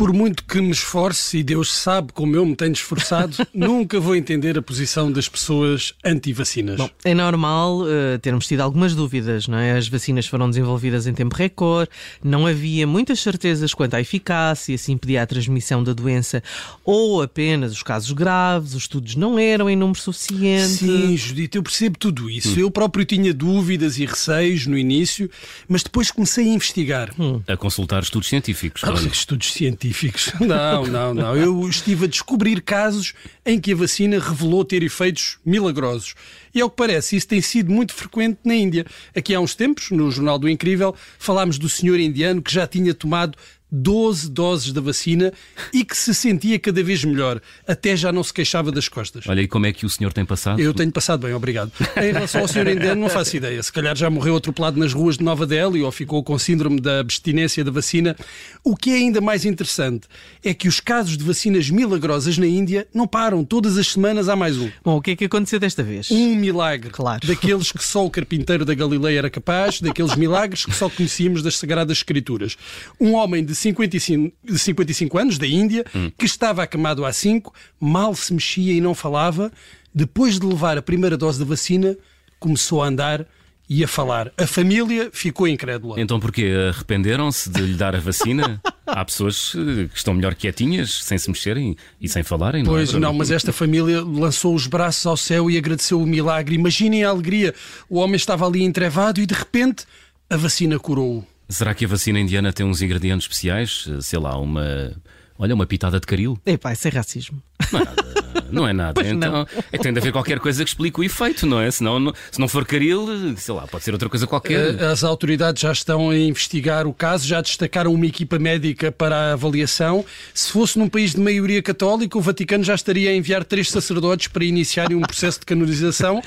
Por 0.00 0.14
muito 0.14 0.44
que 0.44 0.62
me 0.62 0.70
esforce, 0.70 1.36
e 1.36 1.42
Deus 1.42 1.70
sabe 1.70 2.10
como 2.14 2.34
eu 2.34 2.46
me 2.46 2.56
tenho 2.56 2.72
esforçado, 2.72 3.36
nunca 3.52 4.00
vou 4.00 4.16
entender 4.16 4.56
a 4.56 4.62
posição 4.62 5.12
das 5.12 5.28
pessoas 5.28 5.92
anti-vacinas. 6.02 6.78
Bom, 6.78 6.88
é 7.04 7.12
normal 7.12 7.82
uh, 7.82 8.18
termos 8.22 8.46
tido 8.46 8.60
algumas 8.60 8.94
dúvidas, 8.94 9.46
não 9.46 9.58
é? 9.58 9.76
As 9.76 9.88
vacinas 9.88 10.26
foram 10.26 10.48
desenvolvidas 10.48 11.06
em 11.06 11.12
tempo 11.12 11.36
recorde, 11.36 11.90
não 12.24 12.46
havia 12.46 12.86
muitas 12.86 13.20
certezas 13.20 13.74
quanto 13.74 13.92
à 13.92 14.00
eficácia, 14.00 14.78
se 14.78 14.90
impedia 14.90 15.22
a 15.22 15.26
transmissão 15.26 15.84
da 15.84 15.92
doença 15.92 16.42
ou 16.82 17.20
apenas 17.20 17.70
os 17.70 17.82
casos 17.82 18.12
graves, 18.12 18.70
os 18.70 18.84
estudos 18.84 19.16
não 19.16 19.38
eram 19.38 19.68
em 19.68 19.76
número 19.76 20.00
suficiente. 20.00 20.78
Sim, 20.78 21.14
Judita, 21.14 21.58
eu 21.58 21.62
percebo 21.62 21.98
tudo 21.98 22.30
isso. 22.30 22.58
Hum. 22.58 22.62
Eu 22.62 22.70
próprio 22.70 23.04
tinha 23.04 23.34
dúvidas 23.34 23.98
e 23.98 24.06
receios 24.06 24.66
no 24.66 24.78
início, 24.78 25.30
mas 25.68 25.82
depois 25.82 26.10
comecei 26.10 26.46
a 26.46 26.54
investigar. 26.54 27.12
Hum. 27.18 27.42
A 27.46 27.54
consultar 27.54 28.02
estudos 28.02 28.30
científicos. 28.30 28.82
Ah, 28.82 28.94
estudos 28.94 29.52
científicos 29.52 29.89
científicos. 29.90 30.32
Não, 30.40 30.86
não, 30.86 31.14
não. 31.14 31.36
Eu 31.36 31.68
estive 31.68 32.04
a 32.04 32.08
descobrir 32.08 32.62
casos 32.62 33.12
em 33.44 33.60
que 33.60 33.72
a 33.72 33.76
vacina 33.76 34.18
revelou 34.18 34.64
ter 34.64 34.82
efeitos 34.82 35.38
milagrosos. 35.44 36.14
E 36.54 36.60
ao 36.60 36.70
que 36.70 36.76
parece, 36.76 37.16
isso 37.16 37.28
tem 37.28 37.40
sido 37.40 37.70
muito 37.70 37.92
frequente 37.92 38.38
na 38.44 38.54
Índia. 38.54 38.86
Aqui 39.14 39.34
há 39.34 39.40
uns 39.40 39.54
tempos, 39.54 39.90
no 39.90 40.10
Jornal 40.10 40.38
do 40.38 40.48
Incrível, 40.48 40.94
falámos 41.18 41.58
do 41.58 41.68
senhor 41.68 41.98
indiano 41.98 42.42
que 42.42 42.52
já 42.52 42.66
tinha 42.66 42.94
tomado 42.94 43.36
12 43.70 44.30
doses 44.30 44.72
da 44.72 44.80
vacina 44.80 45.32
e 45.72 45.84
que 45.84 45.96
se 45.96 46.14
sentia 46.14 46.58
cada 46.58 46.82
vez 46.82 47.04
melhor, 47.04 47.40
até 47.66 47.96
já 47.96 48.12
não 48.12 48.22
se 48.22 48.32
queixava 48.32 48.72
das 48.72 48.88
costas. 48.88 49.24
Olha, 49.26 49.40
e 49.40 49.48
como 49.48 49.66
é 49.66 49.72
que 49.72 49.86
o 49.86 49.88
senhor 49.88 50.12
tem 50.12 50.24
passado? 50.24 50.60
Eu 50.60 50.74
tenho 50.74 50.90
passado 50.90 51.26
bem, 51.26 51.34
obrigado. 51.34 51.70
Em 51.96 52.12
relação 52.12 52.42
ao 52.42 52.48
senhor 52.48 52.68
indiano, 52.68 53.00
não 53.00 53.08
faço 53.08 53.36
ideia. 53.36 53.62
Se 53.62 53.72
calhar 53.72 53.96
já 53.96 54.10
morreu 54.10 54.36
atropelado 54.36 54.78
nas 54.78 54.92
ruas 54.92 55.18
de 55.18 55.24
Nova 55.24 55.46
Delhi 55.46 55.82
ou 55.82 55.92
ficou 55.92 56.22
com 56.22 56.38
síndrome 56.38 56.80
da 56.80 57.00
abstinência 57.00 57.64
da 57.64 57.70
vacina. 57.70 58.16
O 58.64 58.76
que 58.76 58.90
é 58.90 58.94
ainda 58.94 59.20
mais 59.20 59.44
interessante 59.44 60.08
é 60.44 60.52
que 60.52 60.68
os 60.68 60.80
casos 60.80 61.16
de 61.16 61.24
vacinas 61.24 61.70
milagrosas 61.70 62.38
na 62.38 62.46
Índia 62.46 62.86
não 62.92 63.06
param. 63.06 63.44
Todas 63.44 63.78
as 63.78 63.88
semanas 63.88 64.28
há 64.28 64.36
mais 64.36 64.56
um. 64.56 64.70
Bom, 64.84 64.96
o 64.96 65.02
que 65.02 65.12
é 65.12 65.16
que 65.16 65.24
aconteceu 65.24 65.60
desta 65.60 65.82
vez? 65.82 66.10
Um 66.10 66.34
milagre. 66.34 66.90
Claro. 66.90 67.26
Daqueles 67.26 67.72
que 67.72 67.84
só 67.84 68.04
o 68.04 68.10
carpinteiro 68.10 68.64
da 68.64 68.74
Galileia 68.74 69.18
era 69.18 69.30
capaz, 69.30 69.80
daqueles 69.80 70.16
milagres 70.16 70.64
que 70.64 70.74
só 70.74 70.88
conhecíamos 70.88 71.42
das 71.42 71.56
Sagradas 71.56 71.98
Escrituras. 71.98 72.56
Um 73.00 73.14
homem 73.14 73.44
de 73.44 73.54
55, 73.60 74.36
de 74.42 74.58
55 74.58 75.18
anos, 75.18 75.38
da 75.38 75.46
Índia, 75.46 75.84
hum. 75.94 76.10
que 76.16 76.24
estava 76.24 76.62
acamado 76.62 77.04
há 77.04 77.12
5, 77.12 77.52
mal 77.78 78.14
se 78.14 78.32
mexia 78.32 78.72
e 78.72 78.80
não 78.80 78.94
falava. 78.94 79.52
Depois 79.94 80.38
de 80.38 80.46
levar 80.46 80.78
a 80.78 80.82
primeira 80.82 81.16
dose 81.16 81.38
da 81.38 81.44
vacina, 81.44 81.96
começou 82.38 82.82
a 82.82 82.86
andar 82.86 83.26
e 83.68 83.84
a 83.84 83.88
falar. 83.88 84.32
A 84.36 84.48
família 84.48 85.10
ficou 85.12 85.46
incrédula. 85.46 86.00
Então 86.00 86.18
porquê? 86.18 86.52
Arrependeram-se 86.74 87.48
de 87.48 87.60
lhe 87.60 87.74
dar 87.74 87.94
a 87.94 88.00
vacina? 88.00 88.60
Há 88.84 89.04
pessoas 89.04 89.52
eh, 89.54 89.86
que 89.86 89.96
estão 89.96 90.12
melhor 90.12 90.34
quietinhas, 90.34 91.04
sem 91.04 91.16
se 91.16 91.30
mexerem 91.30 91.76
e 92.00 92.08
sem 92.08 92.24
falarem. 92.24 92.64
Não 92.64 92.72
é? 92.72 92.78
pois 92.78 92.92
é? 92.92 92.98
não, 92.98 93.12
mas 93.12 93.30
esta 93.30 93.52
família 93.52 94.02
lançou 94.02 94.56
os 94.56 94.66
braços 94.66 95.06
ao 95.06 95.16
céu 95.16 95.48
e 95.48 95.56
agradeceu 95.56 96.00
o 96.00 96.06
milagre. 96.06 96.56
Imaginem 96.56 97.04
a 97.04 97.10
alegria. 97.10 97.54
O 97.88 97.98
homem 97.98 98.16
estava 98.16 98.44
ali 98.44 98.64
entrevado 98.64 99.20
e 99.20 99.26
de 99.26 99.34
repente 99.34 99.84
a 100.28 100.36
vacina 100.36 100.76
curou-o. 100.76 101.24
Será 101.50 101.74
que 101.74 101.84
a 101.84 101.88
vacina 101.88 102.18
indiana 102.18 102.52
tem 102.52 102.64
uns 102.64 102.80
ingredientes 102.80 103.24
especiais? 103.24 103.88
Sei 104.00 104.18
lá, 104.18 104.38
uma. 104.38 104.92
Olha, 105.38 105.54
uma 105.54 105.66
pitada 105.66 105.98
de 105.98 106.06
caril. 106.06 106.38
Epá, 106.46 106.72
isso 106.72 106.86
é 106.86 106.90
racismo. 106.90 107.42
É 107.72 107.78
nada. 107.84 108.39
Não 108.52 108.66
é 108.66 108.72
nada. 108.72 109.00
então, 109.06 109.32
não. 109.32 109.46
é 109.72 109.76
que 109.76 109.82
tem 109.82 109.92
de 109.92 109.98
haver 109.98 110.12
qualquer 110.12 110.38
coisa 110.38 110.64
que 110.64 110.70
explique 110.70 111.00
o 111.00 111.04
efeito, 111.04 111.46
não 111.46 111.60
é? 111.60 111.70
Senão, 111.70 111.98
não, 111.98 112.14
se 112.30 112.40
não 112.40 112.48
for 112.48 112.64
caril, 112.64 113.06
sei 113.36 113.54
lá, 113.54 113.66
pode 113.66 113.84
ser 113.84 113.92
outra 113.92 114.08
coisa 114.08 114.26
qualquer. 114.26 114.80
Eh, 114.80 114.86
as 114.86 115.04
autoridades 115.04 115.62
já 115.62 115.72
estão 115.72 116.10
a 116.10 116.18
investigar 116.18 116.86
o 116.86 116.94
caso, 116.94 117.26
já 117.26 117.40
destacaram 117.40 117.92
uma 117.92 118.06
equipa 118.06 118.38
médica 118.38 118.90
para 118.90 119.16
a 119.16 119.32
avaliação. 119.32 120.04
Se 120.32 120.50
fosse 120.50 120.78
num 120.78 120.88
país 120.88 121.14
de 121.14 121.20
maioria 121.20 121.62
católica, 121.62 122.16
o 122.16 122.20
Vaticano 122.20 122.64
já 122.64 122.74
estaria 122.74 123.10
a 123.10 123.14
enviar 123.14 123.44
três 123.44 123.70
sacerdotes 123.70 124.28
para 124.28 124.44
iniciarem 124.44 124.96
um 124.96 125.02
processo 125.02 125.40
de 125.40 125.46
canonização. 125.46 126.22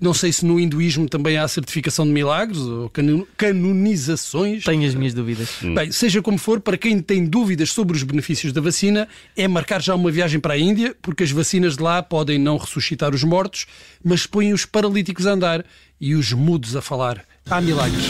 Não 0.00 0.12
sei 0.12 0.32
se 0.32 0.44
no 0.44 0.58
hinduísmo 0.60 1.08
também 1.08 1.36
há 1.38 1.46
certificação 1.48 2.04
de 2.04 2.12
milagres 2.12 2.58
ou 2.58 2.90
canonizações. 3.36 4.64
Tenho 4.64 4.86
as 4.86 4.94
minhas 4.94 5.14
dúvidas. 5.14 5.48
Bem, 5.62 5.90
seja 5.90 6.20
como 6.20 6.38
for, 6.38 6.60
para 6.60 6.76
quem 6.76 7.00
tem 7.00 7.24
dúvidas 7.24 7.70
sobre 7.70 7.96
os 7.96 8.02
benefícios 8.02 8.52
da 8.52 8.60
vacina, 8.60 9.08
é 9.36 9.48
marcar 9.48 9.80
já 9.80 9.94
uma 9.94 10.10
viagem 10.10 10.40
para 10.40 10.54
a 10.54 10.58
Índia, 10.58 10.94
porque 11.00 11.22
as 11.22 11.30
vacinas 11.30 11.63
de 11.70 11.82
lá 11.82 12.02
podem 12.02 12.38
não 12.38 12.56
ressuscitar 12.56 13.14
os 13.14 13.24
mortos, 13.24 13.66
mas 14.02 14.26
põem 14.26 14.52
os 14.52 14.64
paralíticos 14.64 15.26
a 15.26 15.32
andar 15.32 15.64
e 16.00 16.14
os 16.14 16.32
mudos 16.32 16.76
a 16.76 16.82
falar. 16.82 17.24
Há 17.48 17.60
milagres. 17.60 18.04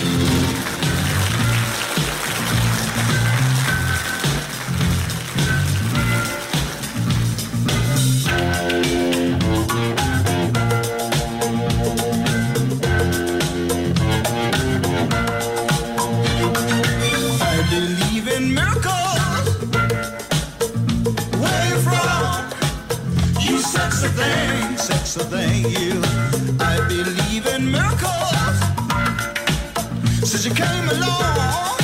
Sex, 23.64 24.04
a 24.04 24.08
thing, 24.08 24.76
sex, 24.76 25.16
a 25.16 25.24
thing, 25.24 25.64
you. 25.70 26.02
I 26.60 26.76
believe 26.86 27.46
in 27.46 27.72
miracles. 27.72 28.58
Since 30.28 30.44
you 30.46 30.54
came 30.54 30.88
along, 30.90 31.78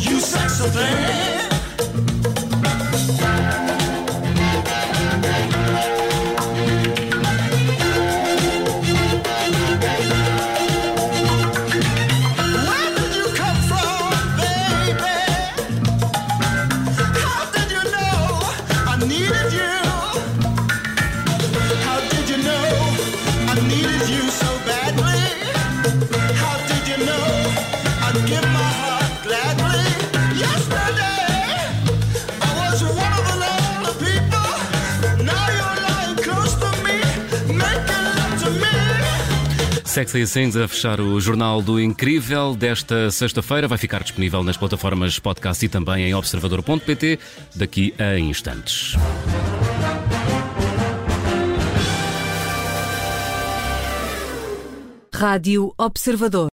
you 0.00 0.20
sex, 0.20 0.60
a 0.60 0.68
thing. 0.68 1.52
I 18.88 18.98
needed 19.06 19.52
you. 19.52 19.85
Sexy 39.96 40.26
Things 40.26 40.54
a 40.58 40.68
fechar 40.68 41.00
o 41.00 41.18
Jornal 41.18 41.62
do 41.62 41.80
Incrível 41.80 42.54
desta 42.54 43.10
sexta-feira. 43.10 43.66
Vai 43.66 43.78
ficar 43.78 44.02
disponível 44.02 44.44
nas 44.44 44.54
plataformas 44.54 45.18
podcast 45.18 45.64
e 45.64 45.70
também 45.70 46.04
em 46.04 46.14
observador.pt 46.14 47.18
daqui 47.54 47.94
a 47.98 48.18
instantes. 48.18 48.94
Rádio 55.18 55.72
Observador. 55.78 56.48